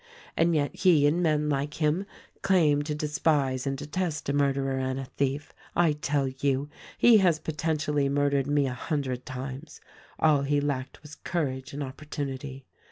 And 0.35 0.55
yet 0.55 0.75
he 0.77 1.05
and 1.05 1.21
men 1.21 1.47
like 1.47 1.75
him 1.75 2.07
claim 2.41 2.81
to 2.85 2.95
despise 2.95 3.67
and 3.67 3.77
detest 3.77 4.29
a 4.29 4.33
murderer 4.33 4.79
and 4.79 4.99
a 4.99 5.05
thief. 5.05 5.53
I 5.75 5.91
tell 5.91 6.27
you, 6.27 6.71
he 6.97 7.19
has 7.19 7.37
potentially 7.37 8.09
murdered 8.09 8.47
me 8.47 8.65
a 8.65 8.73
hundred 8.73 9.27
times. 9.27 9.79
All 10.17 10.41
he 10.41 10.59
lacked 10.59 11.03
was 11.03 11.13
courage 11.13 11.71
and 11.71 11.83
opportunity. 11.83 12.65